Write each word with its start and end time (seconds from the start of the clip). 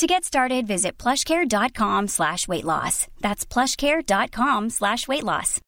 To 0.00 0.06
get 0.06 0.24
started, 0.24 0.66
visit 0.66 0.96
plushcare.com 0.96 2.08
slash 2.08 2.48
weight 2.48 2.64
loss. 2.64 3.06
That's 3.20 3.44
plushcare.com 3.44 4.70
slash 4.70 5.06
weight 5.06 5.24
loss. 5.24 5.60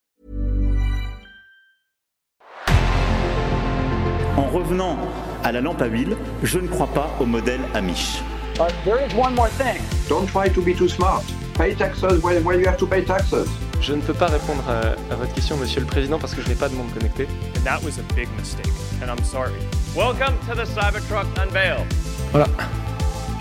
En 4.39 4.49
revenant 4.51 4.97
à 5.45 5.53
la 5.53 5.61
lampe 5.61 5.83
à 5.83 5.87
huile, 5.87 6.17
je 6.43 6.59
ne 6.59 6.67
crois 6.67 6.87
pas 6.87 7.11
au 7.21 7.27
modèle 7.27 7.61
Amish. 7.75 8.23
Uh, 8.59 8.71
there 8.87 9.05
is 9.05 9.15
one 9.15 9.35
more 9.35 9.51
thing. 9.51 9.79
Don't 10.09 10.27
try 10.27 10.49
to 10.49 10.63
be 10.63 10.73
too 10.75 10.89
smart. 10.89 11.23
Pay 11.53 11.75
taxes 11.75 12.23
when, 12.23 12.43
when 12.43 12.59
you 12.59 12.67
have 12.67 12.79
to 12.79 12.87
pay 12.87 13.05
taxes. 13.05 13.51
Je 13.83 13.93
ne 13.93 14.01
peux 14.01 14.15
pas 14.15 14.29
répondre 14.29 14.65
à, 14.67 14.93
à 15.13 15.17
votre 15.17 15.35
question, 15.35 15.59
Monsieur 15.59 15.83
le 15.83 15.87
Président, 15.87 16.19
parce 16.19 16.35
que 16.35 16.41
je 16.41 16.49
n'ai 16.49 16.55
pas 16.55 16.71
de 16.71 16.75
monde 16.75 16.91
connecté. 16.95 17.29
And 17.59 17.65
that 17.65 17.83
was 17.85 17.99
a 17.99 18.15
big 18.15 18.31
mistake, 18.39 18.73
and 19.03 19.11
I'm 19.11 19.23
sorry. 19.25 19.53
Welcome 19.95 20.39
to 20.49 20.55
the 20.55 20.65
Cybertruck 20.65 21.27
Unveil. 21.37 21.85
Voilà, 22.33 22.47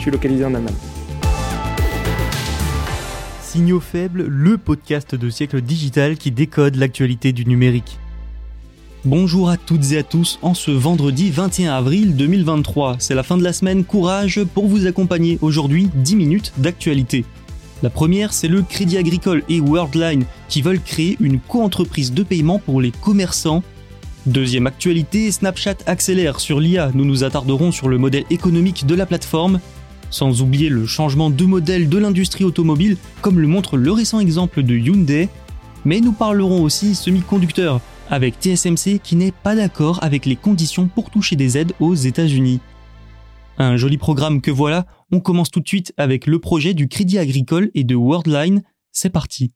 je 0.01 0.05
suis 0.05 0.11
localisé 0.11 0.43
en 0.43 0.55
Allemagne. 0.55 0.73
Signaux 3.43 3.79
faibles, 3.79 4.25
le 4.25 4.57
podcast 4.57 5.13
de 5.13 5.29
siècle 5.29 5.61
digital 5.61 6.17
qui 6.17 6.31
décode 6.31 6.75
l'actualité 6.75 7.33
du 7.33 7.45
numérique. 7.45 7.99
Bonjour 9.05 9.51
à 9.51 9.57
toutes 9.57 9.91
et 9.91 9.99
à 9.99 10.03
tous 10.03 10.39
en 10.41 10.55
ce 10.55 10.71
vendredi 10.71 11.29
21 11.29 11.73
avril 11.73 12.15
2023. 12.15 12.95
C'est 12.97 13.13
la 13.13 13.21
fin 13.21 13.37
de 13.37 13.43
la 13.43 13.53
semaine, 13.53 13.85
courage 13.85 14.43
pour 14.55 14.65
vous 14.65 14.87
accompagner 14.87 15.37
aujourd'hui 15.41 15.91
10 15.93 16.15
minutes 16.15 16.53
d'actualité. 16.57 17.23
La 17.83 17.91
première, 17.91 18.33
c'est 18.33 18.47
le 18.47 18.63
Crédit 18.63 18.97
Agricole 18.97 19.43
et 19.49 19.59
Worldline 19.59 20.25
qui 20.49 20.63
veulent 20.63 20.81
créer 20.81 21.15
une 21.19 21.39
co-entreprise 21.39 22.11
de 22.11 22.23
paiement 22.23 22.57
pour 22.57 22.81
les 22.81 22.91
commerçants. 22.91 23.61
Deuxième 24.25 24.65
actualité, 24.65 25.31
Snapchat 25.31 25.77
accélère 25.85 26.39
sur 26.39 26.59
l'IA. 26.59 26.89
Nous 26.95 27.05
nous 27.05 27.23
attarderons 27.23 27.71
sur 27.71 27.87
le 27.87 27.99
modèle 27.99 28.25
économique 28.31 28.87
de 28.87 28.95
la 28.95 29.05
plateforme. 29.05 29.59
Sans 30.11 30.41
oublier 30.41 30.69
le 30.69 30.85
changement 30.85 31.29
de 31.29 31.45
modèle 31.45 31.89
de 31.89 31.97
l'industrie 31.97 32.43
automobile, 32.43 32.97
comme 33.21 33.39
le 33.39 33.47
montre 33.47 33.77
le 33.77 33.91
récent 33.91 34.19
exemple 34.19 34.61
de 34.61 34.75
Hyundai. 34.75 35.29
Mais 35.85 35.99
nous 35.99 36.11
parlerons 36.11 36.61
aussi 36.61 36.93
semi-conducteurs 36.93 37.81
avec 38.09 38.35
TSMC 38.39 38.99
qui 39.01 39.15
n'est 39.15 39.31
pas 39.31 39.55
d'accord 39.55 40.03
avec 40.03 40.25
les 40.25 40.35
conditions 40.35 40.87
pour 40.87 41.09
toucher 41.09 41.35
des 41.35 41.57
aides 41.57 41.73
aux 41.79 41.95
États-Unis. 41.95 42.59
Un 43.57 43.77
joli 43.77 43.97
programme 43.97 44.41
que 44.41 44.51
voilà, 44.51 44.85
on 45.11 45.19
commence 45.19 45.49
tout 45.49 45.61
de 45.61 45.67
suite 45.67 45.93
avec 45.97 46.27
le 46.27 46.39
projet 46.39 46.73
du 46.73 46.87
Crédit 46.87 47.17
Agricole 47.17 47.71
et 47.73 47.83
de 47.83 47.95
Worldline, 47.95 48.63
c'est 48.91 49.09
parti. 49.09 49.53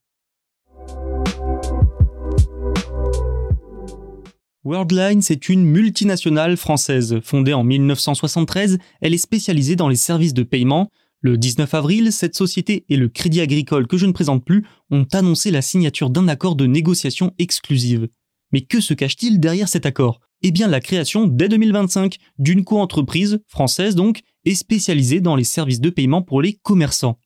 Worldline, 4.65 5.21
c'est 5.21 5.47
une 5.49 5.63
multinationale 5.63 6.57
française. 6.57 7.19
Fondée 7.21 7.53
en 7.53 7.63
1973, 7.63 8.79
elle 8.99 9.13
est 9.13 9.19
spécialisée 9.19 9.75
dans 9.75 9.87
les 9.87 9.95
services 9.95 10.33
de 10.33 10.41
paiement. 10.41 10.89
Le 11.21 11.37
19 11.37 11.71
avril, 11.75 12.11
cette 12.11 12.35
société 12.35 12.83
et 12.89 12.97
le 12.97 13.07
Crédit 13.07 13.41
Agricole 13.41 13.85
que 13.85 13.97
je 13.97 14.07
ne 14.07 14.11
présente 14.11 14.43
plus 14.43 14.65
ont 14.89 15.05
annoncé 15.13 15.51
la 15.51 15.61
signature 15.61 16.09
d'un 16.09 16.27
accord 16.27 16.55
de 16.55 16.65
négociation 16.65 17.31
exclusive. 17.37 18.07
Mais 18.51 18.61
que 18.61 18.81
se 18.81 18.95
cache-t-il 18.95 19.39
derrière 19.39 19.69
cet 19.69 19.85
accord? 19.85 20.19
Eh 20.41 20.49
bien 20.49 20.67
la 20.67 20.79
création 20.79 21.27
dès 21.27 21.47
2025 21.47 22.17
d'une 22.39 22.63
co-entreprise 22.63 23.39
française 23.47 23.93
donc 23.93 24.21
et 24.45 24.55
spécialisée 24.55 25.21
dans 25.21 25.35
les 25.35 25.43
services 25.43 25.81
de 25.81 25.91
paiement 25.91 26.23
pour 26.23 26.41
les 26.41 26.53
commerçants. 26.53 27.19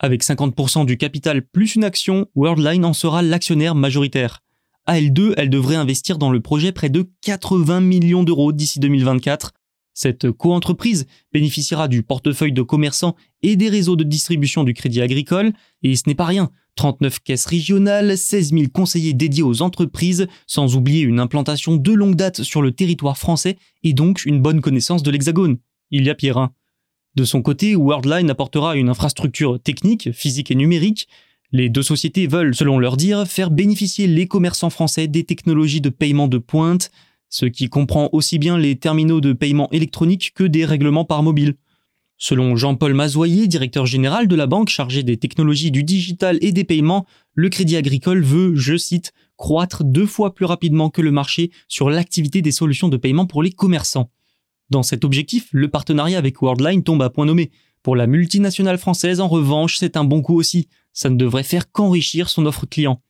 Avec 0.00 0.24
50% 0.24 0.86
du 0.86 0.96
capital 0.96 1.46
plus 1.46 1.76
une 1.76 1.84
action, 1.84 2.26
Worldline 2.34 2.84
en 2.84 2.94
sera 2.94 3.22
l'actionnaire 3.22 3.76
majoritaire. 3.76 4.40
À 4.90 4.98
L2, 4.98 5.34
elle 5.36 5.50
devrait 5.50 5.76
investir 5.76 6.18
dans 6.18 6.32
le 6.32 6.40
projet 6.40 6.72
près 6.72 6.88
de 6.88 7.08
80 7.22 7.80
millions 7.80 8.24
d'euros 8.24 8.50
d'ici 8.50 8.80
2024. 8.80 9.52
Cette 9.94 10.32
co-entreprise 10.32 11.06
bénéficiera 11.32 11.86
du 11.86 12.02
portefeuille 12.02 12.52
de 12.52 12.62
commerçants 12.62 13.14
et 13.44 13.54
des 13.54 13.68
réseaux 13.68 13.94
de 13.94 14.02
distribution 14.02 14.64
du 14.64 14.74
Crédit 14.74 15.00
Agricole, 15.00 15.52
et 15.84 15.94
ce 15.94 16.08
n'est 16.08 16.16
pas 16.16 16.24
rien. 16.24 16.50
39 16.74 17.20
caisses 17.20 17.46
régionales, 17.46 18.18
16 18.18 18.50
000 18.50 18.62
conseillers 18.74 19.14
dédiés 19.14 19.44
aux 19.44 19.62
entreprises, 19.62 20.26
sans 20.48 20.74
oublier 20.74 21.02
une 21.02 21.20
implantation 21.20 21.76
de 21.76 21.92
longue 21.92 22.16
date 22.16 22.42
sur 22.42 22.60
le 22.60 22.72
territoire 22.72 23.16
français 23.16 23.58
et 23.84 23.92
donc 23.92 24.24
une 24.26 24.42
bonne 24.42 24.60
connaissance 24.60 25.04
de 25.04 25.12
l'Hexagone. 25.12 25.58
Il 25.92 26.04
y 26.04 26.10
a 26.10 26.16
pire. 26.16 26.36
Hein. 26.36 26.50
De 27.14 27.22
son 27.22 27.42
côté, 27.42 27.76
Worldline 27.76 28.30
apportera 28.30 28.74
une 28.74 28.88
infrastructure 28.88 29.62
technique, 29.62 30.10
physique 30.10 30.50
et 30.50 30.56
numérique. 30.56 31.06
Les 31.52 31.68
deux 31.68 31.82
sociétés 31.82 32.28
veulent, 32.28 32.54
selon 32.54 32.78
leur 32.78 32.96
dire, 32.96 33.26
faire 33.26 33.50
bénéficier 33.50 34.06
les 34.06 34.28
commerçants 34.28 34.70
français 34.70 35.08
des 35.08 35.24
technologies 35.24 35.80
de 35.80 35.88
paiement 35.88 36.28
de 36.28 36.38
pointe, 36.38 36.90
ce 37.28 37.46
qui 37.46 37.68
comprend 37.68 38.08
aussi 38.12 38.38
bien 38.38 38.56
les 38.56 38.76
terminaux 38.76 39.20
de 39.20 39.32
paiement 39.32 39.68
électronique 39.70 40.32
que 40.34 40.44
des 40.44 40.64
règlements 40.64 41.04
par 41.04 41.22
mobile. 41.22 41.54
Selon 42.18 42.54
Jean-Paul 42.54 42.94
Mazoyer, 42.94 43.48
directeur 43.48 43.86
général 43.86 44.28
de 44.28 44.36
la 44.36 44.46
banque 44.46 44.68
chargé 44.68 45.02
des 45.02 45.16
technologies 45.16 45.70
du 45.70 45.82
digital 45.82 46.38
et 46.40 46.52
des 46.52 46.64
paiements, 46.64 47.06
le 47.34 47.48
Crédit 47.48 47.76
Agricole 47.76 48.22
veut, 48.22 48.54
je 48.54 48.76
cite, 48.76 49.12
croître 49.36 49.84
deux 49.84 50.06
fois 50.06 50.34
plus 50.34 50.44
rapidement 50.44 50.90
que 50.90 51.02
le 51.02 51.10
marché 51.10 51.50
sur 51.66 51.88
l'activité 51.88 52.42
des 52.42 52.52
solutions 52.52 52.88
de 52.88 52.96
paiement 52.96 53.26
pour 53.26 53.42
les 53.42 53.50
commerçants. 53.50 54.10
Dans 54.68 54.82
cet 54.84 55.04
objectif, 55.04 55.48
le 55.50 55.68
partenariat 55.68 56.18
avec 56.18 56.42
Worldline 56.42 56.84
tombe 56.84 57.02
à 57.02 57.10
point 57.10 57.26
nommé. 57.26 57.50
Pour 57.82 57.96
la 57.96 58.06
multinationale 58.06 58.78
française, 58.78 59.20
en 59.20 59.28
revanche, 59.28 59.76
c'est 59.78 59.96
un 59.96 60.04
bon 60.04 60.20
coup 60.20 60.34
aussi. 60.34 60.68
Ça 60.92 61.08
ne 61.08 61.16
devrait 61.16 61.42
faire 61.42 61.70
qu'enrichir 61.72 62.28
son 62.28 62.44
offre 62.44 62.66
client. 62.66 63.00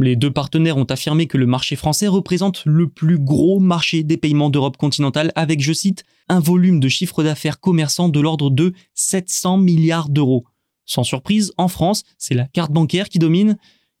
Les 0.00 0.14
deux 0.14 0.30
partenaires 0.30 0.76
ont 0.76 0.84
affirmé 0.84 1.26
que 1.26 1.38
le 1.38 1.46
marché 1.46 1.74
français 1.74 2.06
représente 2.06 2.62
le 2.66 2.88
plus 2.88 3.18
gros 3.18 3.58
marché 3.58 4.04
des 4.04 4.16
paiements 4.16 4.50
d'Europe 4.50 4.76
continentale 4.76 5.32
avec, 5.34 5.60
je 5.60 5.72
cite, 5.72 6.04
un 6.28 6.38
volume 6.38 6.78
de 6.78 6.88
chiffre 6.88 7.24
d'affaires 7.24 7.58
commerçant 7.58 8.08
de 8.08 8.20
l'ordre 8.20 8.50
de 8.50 8.74
700 8.94 9.58
milliards 9.58 10.08
d'euros. 10.08 10.44
Sans 10.84 11.02
surprise, 11.02 11.52
en 11.56 11.68
France, 11.68 12.04
c'est 12.16 12.34
la 12.34 12.46
carte 12.46 12.70
bancaire 12.70 13.08
qui 13.08 13.18
domine. 13.18 13.56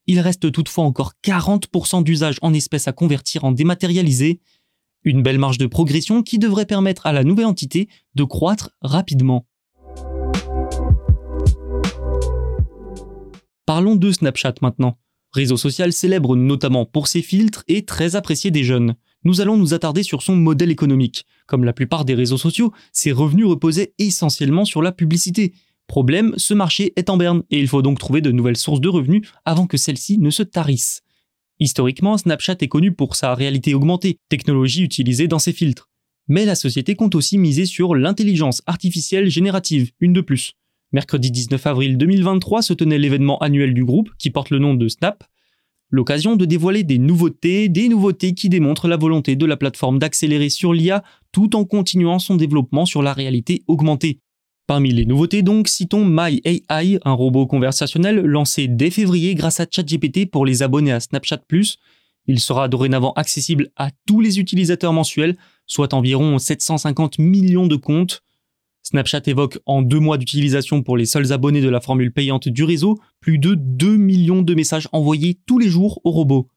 Il 0.06 0.20
reste 0.20 0.52
toutefois 0.52 0.84
encore 0.84 1.14
40% 1.24 2.04
d'usages 2.04 2.38
en 2.42 2.54
espèces 2.54 2.86
à 2.86 2.92
convertir 2.92 3.44
en 3.44 3.52
dématérialisé. 3.52 4.40
Une 5.04 5.22
belle 5.22 5.38
marge 5.38 5.58
de 5.58 5.66
progression 5.66 6.22
qui 6.22 6.38
devrait 6.38 6.66
permettre 6.66 7.06
à 7.06 7.12
la 7.12 7.24
nouvelle 7.24 7.46
entité 7.46 7.88
de 8.14 8.24
croître 8.24 8.70
rapidement. 8.82 9.46
Parlons 13.78 13.94
de 13.94 14.10
Snapchat 14.10 14.54
maintenant. 14.60 14.98
Réseau 15.30 15.56
social 15.56 15.92
célèbre 15.92 16.34
notamment 16.34 16.84
pour 16.84 17.06
ses 17.06 17.22
filtres 17.22 17.62
et 17.68 17.84
très 17.84 18.16
apprécié 18.16 18.50
des 18.50 18.64
jeunes. 18.64 18.96
Nous 19.22 19.40
allons 19.40 19.56
nous 19.56 19.72
attarder 19.72 20.02
sur 20.02 20.20
son 20.20 20.34
modèle 20.34 20.72
économique. 20.72 21.26
Comme 21.46 21.62
la 21.62 21.72
plupart 21.72 22.04
des 22.04 22.16
réseaux 22.16 22.38
sociaux, 22.38 22.72
ses 22.92 23.12
revenus 23.12 23.46
reposaient 23.46 23.94
essentiellement 23.98 24.64
sur 24.64 24.82
la 24.82 24.90
publicité. 24.90 25.54
Problème, 25.86 26.34
ce 26.38 26.54
marché 26.54 26.92
est 26.96 27.08
en 27.08 27.16
berne 27.16 27.44
et 27.52 27.60
il 27.60 27.68
faut 27.68 27.80
donc 27.80 28.00
trouver 28.00 28.20
de 28.20 28.32
nouvelles 28.32 28.56
sources 28.56 28.80
de 28.80 28.88
revenus 28.88 29.28
avant 29.44 29.68
que 29.68 29.76
celles-ci 29.76 30.18
ne 30.18 30.30
se 30.30 30.42
tarissent. 30.42 31.02
Historiquement, 31.60 32.18
Snapchat 32.18 32.56
est 32.60 32.66
connu 32.66 32.90
pour 32.90 33.14
sa 33.14 33.32
réalité 33.36 33.74
augmentée, 33.74 34.18
technologie 34.28 34.82
utilisée 34.82 35.28
dans 35.28 35.38
ses 35.38 35.52
filtres. 35.52 35.88
Mais 36.26 36.46
la 36.46 36.56
société 36.56 36.96
compte 36.96 37.14
aussi 37.14 37.38
miser 37.38 37.64
sur 37.64 37.94
l'intelligence 37.94 38.60
artificielle 38.66 39.30
générative, 39.30 39.92
une 40.00 40.14
de 40.14 40.20
plus. 40.20 40.54
Mercredi 40.92 41.30
19 41.30 41.66
avril 41.66 41.98
2023 41.98 42.62
se 42.62 42.72
tenait 42.72 42.98
l'événement 42.98 43.38
annuel 43.38 43.74
du 43.74 43.84
groupe 43.84 44.10
qui 44.18 44.30
porte 44.30 44.48
le 44.48 44.58
nom 44.58 44.72
de 44.72 44.88
Snap, 44.88 45.22
l'occasion 45.90 46.34
de 46.34 46.44
dévoiler 46.44 46.82
des 46.82 46.98
nouveautés, 46.98 47.68
des 47.68 47.88
nouveautés 47.88 48.32
qui 48.32 48.48
démontrent 48.48 48.88
la 48.88 48.96
volonté 48.96 49.36
de 49.36 49.44
la 49.44 49.56
plateforme 49.56 49.98
d'accélérer 49.98 50.48
sur 50.48 50.72
l'IA 50.72 51.02
tout 51.30 51.56
en 51.56 51.64
continuant 51.64 52.18
son 52.18 52.36
développement 52.36 52.86
sur 52.86 53.02
la 53.02 53.12
réalité 53.12 53.64
augmentée. 53.66 54.20
Parmi 54.66 54.90
les 54.90 55.06
nouveautés 55.06 55.42
donc, 55.42 55.68
citons 55.68 56.04
MyAI, 56.04 56.98
un 57.04 57.12
robot 57.12 57.46
conversationnel 57.46 58.20
lancé 58.20 58.68
dès 58.68 58.90
février 58.90 59.34
grâce 59.34 59.60
à 59.60 59.66
ChatGPT 59.70 60.30
pour 60.30 60.44
les 60.44 60.62
abonnés 60.62 60.92
à 60.92 61.00
Snapchat+. 61.00 61.40
Il 62.26 62.40
sera 62.40 62.68
dorénavant 62.68 63.12
accessible 63.12 63.70
à 63.76 63.90
tous 64.06 64.20
les 64.20 64.38
utilisateurs 64.38 64.92
mensuels, 64.92 65.36
soit 65.66 65.94
environ 65.94 66.38
750 66.38 67.18
millions 67.18 67.66
de 67.66 67.76
comptes. 67.76 68.22
Snapchat 68.90 69.20
évoque 69.26 69.58
en 69.66 69.82
deux 69.82 69.98
mois 69.98 70.16
d'utilisation 70.16 70.82
pour 70.82 70.96
les 70.96 71.04
seuls 71.04 71.30
abonnés 71.34 71.60
de 71.60 71.68
la 71.68 71.82
formule 71.82 72.10
payante 72.10 72.48
du 72.48 72.64
réseau 72.64 72.98
plus 73.20 73.38
de 73.38 73.54
2 73.54 73.98
millions 73.98 74.40
de 74.40 74.54
messages 74.54 74.88
envoyés 74.92 75.38
tous 75.44 75.58
les 75.58 75.68
jours 75.68 76.00
au 76.04 76.10
robot. 76.10 76.48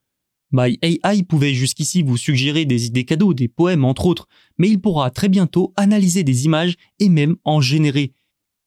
MyAI 0.54 1.24
pouvait 1.28 1.54
jusqu'ici 1.54 2.04
vous 2.04 2.16
suggérer 2.16 2.63
des 2.63 2.86
idées 2.86 3.04
cadeaux, 3.04 3.33
des 3.33 3.50
poèmes 3.50 3.83
entre 3.83 4.06
autres, 4.06 4.30
mais 4.57 4.69
il 4.69 4.80
pourra 4.80 5.12
très 5.12 5.28
bientôt 5.28 5.74
analyser 5.75 6.24
des 6.24 6.45
images 6.45 6.75
et 7.00 7.10
même 7.10 7.36
en 7.44 7.60
générer. 7.60 8.13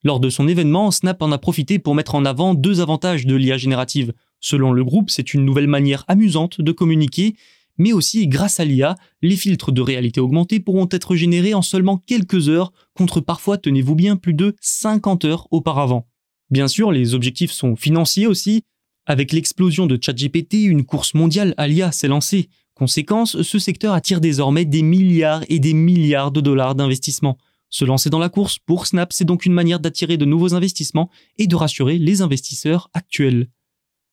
Lors 0.03 0.21
de 0.21 0.29
son 0.29 0.47
événement, 0.47 0.91
Snap 0.91 1.23
en 1.23 1.33
a 1.33 1.39
profité 1.39 1.79
pour 1.79 1.95
mettre 1.95 2.17
en 2.17 2.27
avant 2.27 2.53
deux 2.53 2.83
avantages 2.83 3.25
de 3.25 3.35
l'IA 3.35 3.57
générative, 3.57 4.13
Selon 4.47 4.75
le 4.75 4.85
groupe, 4.85 5.09
c'est 5.09 5.33
une 5.33 5.47
nouvelle 5.47 5.69
manière 5.69 6.05
amusante 6.07 6.61
de 6.61 6.71
communiquer, 6.71 7.35
mais 7.79 7.93
aussi 7.93 8.27
grâce 8.29 8.61
à 8.61 8.65
l'IA, 8.65 8.97
les 9.23 9.37
filtres 9.37 9.73
de 9.73 9.81
réalité 9.81 10.21
augmentée 10.21 10.61
pourront 10.61 10.89
être 10.91 11.17
générés 11.17 11.55
en 11.55 11.63
seulement 11.63 11.99
quelques 11.99 12.49
heures, 12.49 12.73
contre 12.95 13.21
parfois, 13.21 13.59
tenez-vous 13.59 13.95
bien, 13.95 14.17
plus 14.17 14.35
de 14.35 14.55
50 14.61 15.25
heures 15.25 15.49
auparavant. 15.51 16.07
Bien 16.51 16.69
sûr, 16.69 16.93
les 16.93 17.15
objectifs 17.15 17.53
sont 17.53 17.77
financiers 17.77 18.27
aussi. 18.27 18.65
Avec 19.07 19.33
l'explosion 19.33 19.87
de 19.87 19.99
ChatGPT, 20.01 20.65
une 20.65 20.85
course 20.85 21.15
mondiale 21.15 21.55
à 21.57 21.69
l'IA 21.69 21.93
s'est 21.93 22.09
lancée. 22.09 22.49
Conséquence, 22.75 23.43
ce 23.43 23.59
secteur 23.59 23.93
attire 23.93 24.21
désormais 24.21 24.65
des 24.65 24.83
milliards 24.83 25.45
et 25.49 25.59
des 25.59 25.75
milliards 25.75 26.33
de 26.33 26.41
dollars 26.41 26.75
d'investissement. 26.75 27.39
Se 27.71 27.85
lancer 27.85 28.09
dans 28.09 28.19
la 28.19 28.29
course 28.29 28.59
pour 28.59 28.87
Snap, 28.87 29.13
c'est 29.13 29.25
donc 29.25 29.47
une 29.47 29.53
manière 29.53 29.81
d'attirer 29.81 30.17
de 30.17 30.25
nouveaux 30.25 30.55
investissements 30.55 31.11
et 31.39 31.47
de 31.47 31.57
rassurer 31.57 31.99
les 31.99 32.23
investisseurs 32.23 32.89
actuels. 32.95 33.49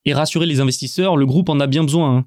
Et 0.06 0.14
rassurer 0.14 0.48
les 0.48 0.60
investisseurs, 0.62 1.16
le 1.16 1.26
groupe 1.26 1.50
en 1.50 1.60
a 1.60 1.68
bien 1.68 1.84
besoin. 1.84 2.18
Hein. 2.18 2.26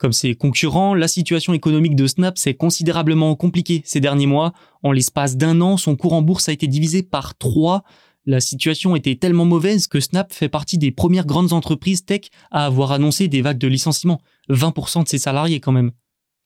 Comme 0.00 0.14
ses 0.14 0.34
concurrents, 0.34 0.94
la 0.94 1.08
situation 1.08 1.52
économique 1.52 1.94
de 1.94 2.06
Snap 2.06 2.38
s'est 2.38 2.54
considérablement 2.54 3.36
compliquée 3.36 3.82
ces 3.84 4.00
derniers 4.00 4.26
mois. 4.26 4.54
En 4.82 4.92
l'espace 4.92 5.36
d'un 5.36 5.60
an, 5.60 5.76
son 5.76 5.94
cours 5.94 6.14
en 6.14 6.22
bourse 6.22 6.48
a 6.48 6.52
été 6.52 6.66
divisé 6.66 7.02
par 7.02 7.36
trois. 7.36 7.84
La 8.24 8.40
situation 8.40 8.96
était 8.96 9.16
tellement 9.16 9.44
mauvaise 9.44 9.88
que 9.88 10.00
Snap 10.00 10.32
fait 10.32 10.48
partie 10.48 10.78
des 10.78 10.90
premières 10.90 11.26
grandes 11.26 11.52
entreprises 11.52 12.06
tech 12.06 12.22
à 12.50 12.64
avoir 12.64 12.92
annoncé 12.92 13.28
des 13.28 13.42
vagues 13.42 13.58
de 13.58 13.68
licenciements. 13.68 14.22
20% 14.48 15.04
de 15.04 15.08
ses 15.08 15.18
salariés 15.18 15.60
quand 15.60 15.72
même. 15.72 15.90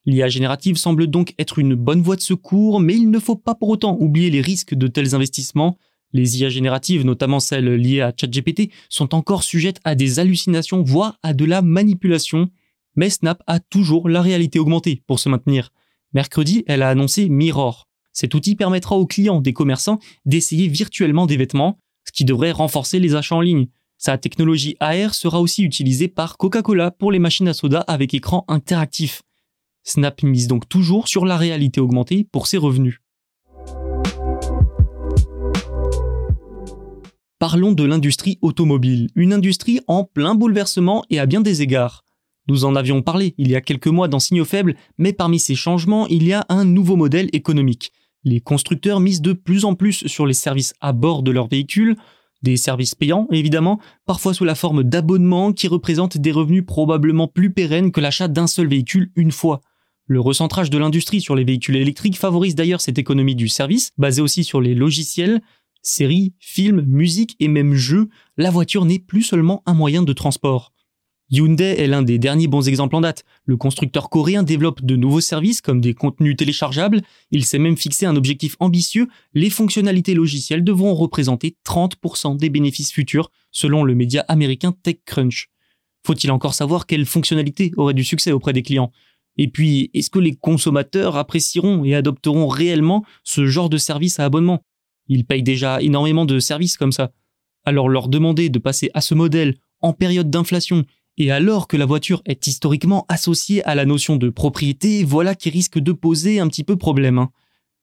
L'IA 0.05 0.29
générative 0.29 0.77
semble 0.77 1.07
donc 1.07 1.33
être 1.39 1.61
une 1.61 1.77
bonne 1.77 2.03
voie 2.03 2.17
de 2.17 2.23
secours, 2.23 2.81
mais 2.81 2.95
il 2.95 3.09
ne 3.09 3.21
faut 3.21 3.37
pas 3.37 3.55
pour 3.55 3.69
autant 3.69 3.97
oublier 4.01 4.31
les 4.31 4.41
risques 4.41 4.75
de 4.75 4.89
tels 4.89 5.15
investissements. 5.15 5.79
Les 6.13 6.41
IA 6.41 6.49
génératives, 6.49 7.05
notamment 7.05 7.39
celles 7.39 7.77
liées 7.77 8.01
à 8.01 8.13
ChatGPT, 8.17 8.73
sont 8.89 9.15
encore 9.15 9.45
sujettes 9.45 9.81
à 9.85 9.95
des 9.95 10.19
hallucinations, 10.19 10.83
voire 10.83 11.21
à 11.23 11.35
de 11.35 11.45
la 11.45 11.63
manipulation. 11.63 12.51
Mais 12.97 13.11
Snap 13.11 13.43
a 13.47 13.61
toujours 13.61 14.09
la 14.09 14.23
réalité 14.23 14.59
augmentée 14.59 15.03
pour 15.07 15.19
se 15.19 15.29
maintenir. 15.29 15.71
Mercredi, 16.13 16.65
elle 16.67 16.83
a 16.83 16.89
annoncé 16.89 17.29
Mirror. 17.29 17.89
Cet 18.13 18.35
outil 18.35 18.55
permettra 18.55 18.97
aux 18.97 19.07
clients 19.07 19.41
des 19.41 19.53
commerçants 19.53 19.99
d'essayer 20.25 20.69
virtuellement 20.69 21.27
des 21.27 21.37
vêtements, 21.37 21.81
ce 22.05 22.13
qui 22.13 22.25
devrait 22.25 22.53
renforcer 22.53 23.01
les 23.01 23.17
achats 23.17 23.35
en 23.35 23.41
ligne. 23.41 23.67
Sa 23.99 24.19
technologie 24.19 24.77
AR 24.81 25.15
sera 25.15 25.41
aussi 25.41 25.63
utilisée 25.63 26.09
par 26.09 26.37
Coca-Cola 26.37 26.91
pour 26.91 27.11
les 27.11 27.19
machines 27.19 27.49
à 27.49 27.55
soda 27.55 27.81
avec 27.81 28.15
écran 28.15 28.45
interactif. 28.49 29.23
Snap 29.83 30.23
mise 30.23 30.47
donc 30.47 30.69
toujours 30.69 31.09
sur 31.09 31.27
la 31.27 31.37
réalité 31.37 31.81
augmentée 31.81 32.27
pour 32.31 32.47
ses 32.47 32.59
revenus. 32.59 33.01
Parlons 37.39 37.73
de 37.73 37.85
l'industrie 37.85 38.39
automobile, 38.41 39.11
une 39.17 39.33
industrie 39.33 39.81
en 39.87 40.05
plein 40.05 40.35
bouleversement 40.35 41.05
et 41.11 41.19
à 41.19 41.27
bien 41.27 41.41
des 41.41 41.63
égards. 41.63 42.05
Nous 42.47 42.65
en 42.65 42.77
avions 42.77 43.03
parlé 43.03 43.35
il 43.39 43.51
y 43.51 43.57
a 43.57 43.61
quelques 43.61 43.87
mois 43.87 44.09
dans 44.09 44.19
Signaux 44.19 44.45
Faibles, 44.45 44.77
mais 44.99 45.13
parmi 45.13 45.39
ces 45.39 45.55
changements, 45.55 46.07
il 46.09 46.25
y 46.25 46.33
a 46.33 46.45
un 46.49 46.65
nouveau 46.65 46.97
modèle 46.97 47.29
économique. 47.33 47.93
Les 48.23 48.41
constructeurs 48.41 49.01
misent 49.01 49.23
de 49.23 49.33
plus 49.33 49.65
en 49.65 49.75
plus 49.75 50.07
sur 50.07 50.27
les 50.27 50.35
services 50.35 50.75
à 50.81 50.93
bord 50.93 51.23
de 51.23 51.31
leurs 51.31 51.49
véhicules, 51.49 51.97
des 52.43 52.57
services 52.57 52.95
payants 52.95 53.27
évidemment, 53.31 53.81
parfois 54.05 54.35
sous 54.35 54.45
la 54.45 54.55
forme 54.55 54.85
d'abonnements 54.85 55.53
qui 55.53 55.69
représentent 55.69 56.19
des 56.19 56.33
revenus 56.33 56.65
probablement 56.67 57.29
plus 57.29 57.51
pérennes 57.51 57.91
que 57.91 58.01
l'achat 58.01 58.29
d'un 58.29 58.47
seul 58.47 58.69
véhicule 58.69 59.11
une 59.17 59.33
fois. 59.33 59.63
Le 60.07 60.21
recentrage 60.21 60.69
de 60.69 60.77
l'industrie 60.77 61.23
sur 61.23 61.35
les 61.35 61.45
véhicules 61.45 61.77
électriques 61.77 62.19
favorise 62.19 62.55
d'ailleurs 62.55 62.83
cette 62.83 62.99
économie 62.99 63.35
du 63.35 63.49
service, 63.49 63.91
basée 63.97 64.21
aussi 64.21 64.45
sur 64.45 64.61
les 64.61 64.75
logiciels, 64.75 65.41
séries, 65.81 66.35
films, 66.39 66.83
musique 66.83 67.37
et 67.41 67.49
même 67.49 67.75
jeux, 67.75 68.11
la 68.37 68.51
voiture 68.51 68.85
n'est 68.85 68.99
plus 68.99 69.23
seulement 69.23 69.63
un 69.65 69.73
moyen 69.73 70.03
de 70.03 70.13
transport. 70.13 70.74
Hyundai 71.31 71.81
est 71.81 71.87
l'un 71.87 72.03
des 72.03 72.19
derniers 72.19 72.49
bons 72.49 72.69
exemples 72.69 72.97
en 72.97 73.01
date. 73.01 73.25
Le 73.47 73.57
constructeur 73.57 74.11
coréen 74.11 74.43
développe 74.43 74.85
de 74.85 74.95
nouveaux 74.95 75.23
services 75.23 75.61
comme 75.61 75.81
des 75.81 75.95
contenus 75.95 76.37
téléchargeables. 76.37 77.01
Il 77.31 77.45
s'est 77.45 77.59
même 77.59 77.77
fixé 77.77 78.05
un 78.07 78.17
objectif 78.17 78.57
ambitieux. 78.61 79.09
Les 79.33 79.51
fonctionnalités 79.51 80.15
logicielles 80.15 80.65
devront 80.65 80.95
représenter 80.95 81.57
30% 81.67 82.37
des 82.37 82.51
bénéfices 82.51 82.93
futurs, 82.93 83.31
selon 83.51 83.85
le 83.85 83.95
média 83.95 84.25
américain 84.29 84.75
TechCrunch. 84.83 85.49
Faut-il 86.07 86.31
encore 86.31 86.55
savoir 86.55 86.87
quelles 86.87 87.07
fonctionnalités 87.07 87.73
auraient 87.77 87.95
du 87.95 88.05
succès 88.05 88.33
auprès 88.33 88.53
des 88.53 88.63
clients? 88.63 88.93
Et 89.37 89.49
puis, 89.49 89.91
est-ce 89.95 90.11
que 90.11 90.19
les 90.19 90.37
consommateurs 90.37 91.17
apprécieront 91.17 91.85
et 91.85 91.95
adopteront 91.95 92.47
réellement 92.47 93.05
ce 93.25 93.47
genre 93.47 93.71
de 93.71 93.79
service 93.79 94.21
à 94.21 94.27
abonnement? 94.27 94.63
Ils 95.09 95.25
payent 95.25 95.43
déjà 95.43 95.81
énormément 95.81 96.27
de 96.27 96.39
services 96.39 96.77
comme 96.77 96.93
ça. 96.93 97.13
Alors 97.65 97.89
leur 97.89 98.09
demander 98.09 98.51
de 98.51 98.59
passer 98.59 98.91
à 98.95 99.01
ce 99.01 99.15
modèle 99.15 99.57
en 99.81 99.93
période 99.93 100.31
d'inflation 100.31 100.85
et 101.17 101.31
alors 101.31 101.69
que 101.69 101.77
la 101.77 101.87
voiture 101.87 102.23
est 102.27 102.47
historiquement 102.47 103.05
associée 103.09 103.63
à 103.65 103.75
la 103.75 103.85
notion 103.85 104.17
de 104.17 104.31
propriété, 104.31 105.05
voilà 105.05 105.35
qui 105.35 105.51
risque 105.51 105.79
de 105.79 105.93
poser 105.93 106.41
un 106.41 106.49
petit 106.49 106.65
peu 106.65 106.77
problème. 106.77 107.19
Hein. 107.19 107.31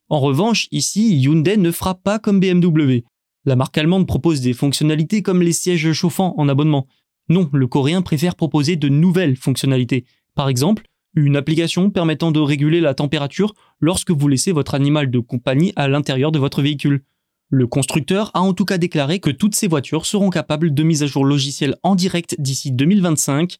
En 0.09 0.19
revanche, 0.19 0.67
ici, 0.71 1.17
Hyundai 1.17 1.57
ne 1.57 1.71
fera 1.71 1.95
pas 1.95 2.19
comme 2.19 2.39
BMW. 2.39 3.03
La 3.45 3.55
marque 3.55 3.77
allemande 3.77 4.05
propose 4.05 4.41
des 4.41 4.53
fonctionnalités 4.53 5.21
comme 5.21 5.41
les 5.41 5.53
sièges 5.53 5.93
chauffants 5.93 6.35
en 6.37 6.49
abonnement. 6.49 6.87
Non, 7.29 7.49
le 7.53 7.67
coréen 7.67 8.01
préfère 8.01 8.35
proposer 8.35 8.75
de 8.75 8.89
nouvelles 8.89 9.37
fonctionnalités. 9.37 10.05
Par 10.35 10.49
exemple, 10.49 10.83
une 11.15 11.35
application 11.35 11.89
permettant 11.89 12.31
de 12.31 12.39
réguler 12.39 12.81
la 12.81 12.93
température 12.93 13.53
lorsque 13.79 14.11
vous 14.11 14.27
laissez 14.27 14.51
votre 14.51 14.75
animal 14.75 15.09
de 15.09 15.19
compagnie 15.19 15.73
à 15.75 15.87
l'intérieur 15.87 16.31
de 16.31 16.39
votre 16.39 16.61
véhicule. 16.61 17.03
Le 17.53 17.67
constructeur 17.67 18.31
a 18.33 18.39
en 18.39 18.53
tout 18.53 18.63
cas 18.63 18.77
déclaré 18.77 19.19
que 19.19 19.29
toutes 19.29 19.55
ces 19.55 19.67
voitures 19.67 20.05
seront 20.05 20.29
capables 20.29 20.73
de 20.73 20.83
mise 20.83 21.03
à 21.03 21.05
jour 21.05 21.25
logicielle 21.25 21.75
en 21.83 21.95
direct 21.95 22.37
d'ici 22.39 22.71
2025. 22.71 23.57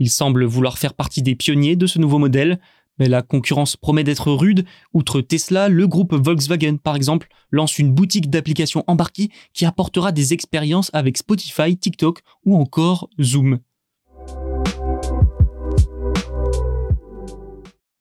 Il 0.00 0.10
semble 0.10 0.44
vouloir 0.44 0.76
faire 0.76 0.92
partie 0.92 1.22
des 1.22 1.36
pionniers 1.36 1.76
de 1.76 1.86
ce 1.86 2.00
nouveau 2.00 2.18
modèle, 2.18 2.58
mais 2.98 3.08
la 3.08 3.22
concurrence 3.22 3.76
promet 3.76 4.02
d'être 4.02 4.32
rude. 4.32 4.64
Outre 4.92 5.20
Tesla, 5.20 5.68
le 5.68 5.86
groupe 5.86 6.14
Volkswagen, 6.14 6.78
par 6.78 6.96
exemple, 6.96 7.28
lance 7.52 7.78
une 7.78 7.92
boutique 7.92 8.28
d'applications 8.28 8.82
embarquées 8.88 9.30
qui 9.52 9.66
apportera 9.66 10.10
des 10.10 10.32
expériences 10.32 10.90
avec 10.92 11.16
Spotify, 11.16 11.76
TikTok 11.76 12.22
ou 12.44 12.56
encore 12.56 13.08
Zoom. 13.22 13.60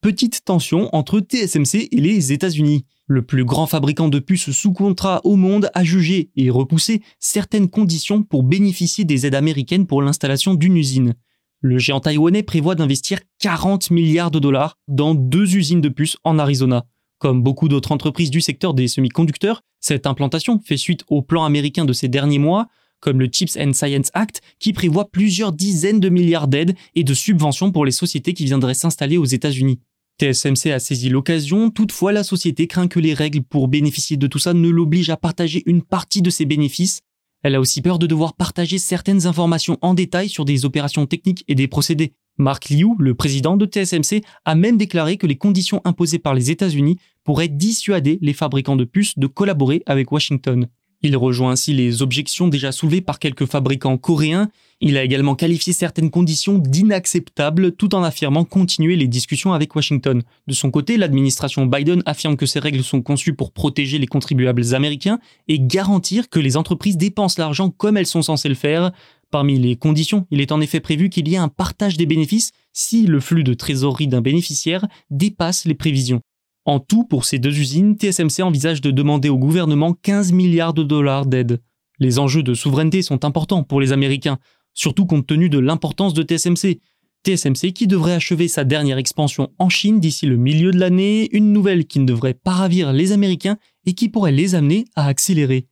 Petite 0.07 0.45
tension 0.45 0.88
entre 0.95 1.19
TSMC 1.19 1.89
et 1.92 2.00
les 2.00 2.31
États-Unis. 2.31 2.86
Le 3.07 3.24
plus 3.24 3.44
grand 3.44 3.68
fabricant 3.68 4.07
de 4.07 4.19
puces 4.19 4.51
sous 4.51 4.71
contrat 4.71 5.19
au 5.25 5.36
monde 5.36 5.69
a 5.74 5.83
jugé 5.83 6.30
et 6.38 6.50
repoussé 6.50 7.01
certaines 7.19 7.69
conditions 7.69 8.24
pour 8.24 8.44
bénéficier 8.44 9.04
des 9.04 9.25
aides 9.25 9.36
américaines 9.36 9.86
pour 9.86 10.01
l'installation 10.01 10.54
d'une 10.54 10.77
usine. 10.77 11.15
Le 11.59 11.77
géant 11.77 12.00
taïwanais 12.00 12.42
prévoit 12.42 12.75
d'investir 12.75 13.19
40 13.39 13.92
milliards 13.92 14.31
de 14.31 14.39
dollars 14.39 14.77
dans 14.88 15.14
deux 15.14 15.57
usines 15.57 15.81
de 15.81 15.90
puces 15.90 16.16
en 16.23 16.40
Arizona. 16.40 16.85
Comme 17.18 17.44
beaucoup 17.44 17.68
d'autres 17.68 17.92
entreprises 17.92 18.31
du 18.31 18.40
secteur 18.40 18.73
des 18.73 18.87
semi-conducteurs, 18.87 19.61
cette 19.81 20.07
implantation 20.07 20.57
fait 20.64 20.78
suite 20.78 21.04
au 21.09 21.21
plan 21.21 21.44
américain 21.44 21.83
de 21.83 21.92
ces 21.92 22.07
derniers 22.07 22.40
mois, 22.40 22.68
comme 23.02 23.19
le 23.19 23.28
Chips 23.28 23.57
and 23.57 23.73
Science 23.73 24.11
Act, 24.14 24.40
qui 24.59 24.71
prévoit 24.71 25.11
plusieurs 25.11 25.52
dizaines 25.52 25.99
de 25.99 26.07
milliards 26.07 26.47
d'aides 26.47 26.78
et 26.95 27.04
de 27.04 27.14
subventions 27.14 27.73
pour 27.73 27.83
les 27.83 27.92
sociétés 27.92 28.33
qui 28.33 28.45
viendraient 28.45 28.73
s'installer 28.73 29.18
aux 29.18 29.26
États-Unis. 29.26 29.81
TSMC 30.19 30.71
a 30.71 30.80
saisi 30.80 31.09
l'occasion, 31.09 31.69
toutefois 31.69 32.12
la 32.12 32.24
société 32.24 32.66
craint 32.66 32.88
que 32.88 33.00
les 33.00 33.14
règles 33.14 33.44
pour 33.44 33.68
bénéficier 33.68 34.18
de 34.18 34.26
tout 34.26 34.40
ça 34.40 34.54
ne 34.54 34.69
l'obligent 34.69 35.12
à 35.12 35.18
partager 35.18 35.62
une 35.68 35.83
partie 35.83 36.21
de 36.21 36.30
ses 36.30 36.45
bénéfices. 36.45 37.02
Elle 37.44 37.54
a 37.54 37.59
aussi 37.59 37.81
peur 37.81 38.00
de 38.00 38.07
devoir 38.07 38.33
partager 38.33 38.80
certaines 38.80 39.28
informations 39.28 39.78
en 39.81 39.94
détail 39.94 40.28
sur 40.28 40.44
des 40.44 40.66
opérations 40.66 41.06
techniques 41.06 41.44
et 41.47 41.56
des 41.56 41.68
procédés. 41.68 42.14
Mark 42.40 42.69
Liu, 42.69 42.95
le 43.00 43.14
président 43.14 43.57
de 43.57 43.66
TSMC, 43.66 44.24
a 44.45 44.56
même 44.56 44.78
déclaré 44.78 45.18
que 45.18 45.28
les 45.28 45.38
conditions 45.38 45.81
imposées 45.86 46.19
par 46.19 46.33
les 46.33 46.52
États-Unis 46.52 46.97
pourraient 47.24 47.47
dissuader 47.47 48.18
les 48.21 48.33
fabricants 48.33 48.76
de 48.76 48.86
puces 48.86 49.18
de 49.18 49.28
collaborer 49.28 49.83
avec 49.86 50.12
Washington. 50.12 50.68
Il 51.04 51.16
rejoint 51.16 51.51
ainsi 51.51 51.73
les 51.73 52.01
objections 52.01 52.47
déjà 52.47 52.71
soulevées 52.71 53.01
par 53.01 53.19
quelques 53.19 53.45
fabricants 53.45 53.97
coréens. 53.97 54.49
Il 54.81 54.97
a 54.97 55.04
également 55.04 55.35
qualifié 55.35 55.71
certaines 55.73 56.09
conditions 56.09 56.57
d'inacceptables 56.57 57.71
tout 57.71 57.94
en 57.94 58.04
affirmant 58.04 58.45
continuer 58.45 58.95
les 58.95 59.07
discussions 59.07 59.54
avec 59.54 59.75
Washington. 59.75 60.23
De 60.47 60.54
son 60.54 60.71
côté, 60.71 60.97
l'administration 60.97 61.66
Biden 61.68 62.01
affirme 62.06 62.35
que 62.35 62.45
ces 62.45 62.59
règles 62.59 62.83
sont 62.83 63.01
conçues 63.01 63.33
pour 63.33 63.51
protéger 63.51 63.99
les 63.99 64.07
contribuables 64.07 64.73
américains 64.73 65.19
et 65.47 65.59
garantir 65.59 66.30
que 66.30 66.39
les 66.39 66.57
entreprises 66.57 66.97
dépensent 66.97 67.39
l'argent 67.42 67.69
comme 67.69 67.97
elles 67.97 68.06
sont 68.07 68.23
censées 68.23 68.49
le 68.49 68.56
faire. 68.56 68.92
Parmi 69.30 69.59
les 69.59 69.75
conditions, 69.75 70.25
il 70.31 70.42
est 70.42 70.51
en 70.51 70.61
effet 70.61 70.80
prévu 70.80 71.09
qu'il 71.09 71.27
y 71.27 71.35
ait 71.35 71.37
un 71.37 71.49
partage 71.49 71.97
des 71.97 72.06
bénéfices 72.06 72.51
si 72.73 73.06
le 73.06 73.19
flux 73.19 73.44
de 73.44 73.54
trésorerie 73.54 74.07
d'un 74.07 74.21
bénéficiaire 74.21 74.87
dépasse 75.09 75.66
les 75.66 75.75
prévisions. 75.75 76.21
En 76.68 76.81
tout, 76.81 77.06
pour 77.06 77.24
ces 77.24 77.40
deux 77.40 77.57
usines, 77.57 77.95
TSMC 77.95 78.44
envisage 78.44 78.81
de 78.81 78.92
demander 78.92 79.30
au 79.30 79.38
gouvernement 79.38 79.94
15 79.94 80.33
milliards 80.33 80.74
de 80.74 80.83
dollars 80.83 81.26
d'aide. 81.26 81.62
Les 81.97 82.19
enjeux 82.19 82.44
de 82.44 82.54
souveraineté 82.54 83.02
sont 83.02 83.24
importants 83.24 83.64
pour 83.64 83.80
les 83.80 83.94
Américains, 83.94 84.38
surtout 84.74 85.06
compte 85.06 85.26
tenu 85.26 85.47
de 85.47 85.59
l'importance 85.59 86.14
de 86.14 86.24
TSMC. 86.24 86.81
TSMC 87.24 87.71
qui 87.71 87.88
devrait 87.88 88.16
achever 88.16 88.50
sa 88.50 88.66
dernière 88.66 88.97
expansion 88.97 89.50
en 89.59 89.69
Chine 89.69 90.02
d'ici 90.02 90.26
le 90.26 90.36
milieu 90.36 90.71
de 90.71 90.80
l'année, 90.80 91.30
une 91.31 91.54
nouvelle 91.54 91.88
qui 91.88 92.00
ne 92.00 92.06
devrait 92.06 92.33
pas 92.33 92.52
ravir 92.52 92.92
les 92.92 93.14
Américains 93.14 93.57
et 93.86 93.94
qui 93.94 94.09
pourrait 94.09 94.33
les 94.33 94.54
amener 94.54 94.83
à 94.97 95.07
accélérer. 95.07 95.68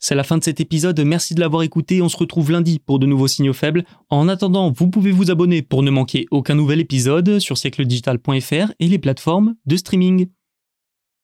C'est 0.00 0.14
la 0.14 0.22
fin 0.22 0.38
de 0.38 0.44
cet 0.44 0.60
épisode, 0.60 1.00
merci 1.00 1.34
de 1.34 1.40
l'avoir 1.40 1.62
écouté, 1.62 2.00
on 2.02 2.08
se 2.08 2.16
retrouve 2.16 2.52
lundi 2.52 2.78
pour 2.78 2.98
de 2.98 3.06
nouveaux 3.06 3.26
signaux 3.26 3.52
faibles. 3.52 3.84
En 4.10 4.28
attendant, 4.28 4.70
vous 4.70 4.88
pouvez 4.88 5.10
vous 5.10 5.30
abonner 5.30 5.60
pour 5.62 5.82
ne 5.82 5.90
manquer 5.90 6.26
aucun 6.30 6.54
nouvel 6.54 6.80
épisode 6.80 7.40
sur 7.40 7.58
siècledigital.fr 7.58 8.72
et 8.78 8.86
les 8.86 8.98
plateformes 8.98 9.56
de 9.66 9.76
streaming. 9.76 10.28